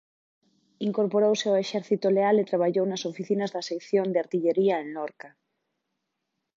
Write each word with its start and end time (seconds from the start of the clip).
Incorporouse 0.87 1.45
ao 1.49 1.59
exército 1.63 2.07
leal 2.17 2.35
e 2.39 2.49
traballou 2.51 2.85
nas 2.87 3.03
oficinas 3.11 3.53
da 3.55 3.65
sección 3.69 4.07
de 4.09 4.21
artillería 4.23 4.75
en 4.83 4.87
Lorca. 4.95 5.29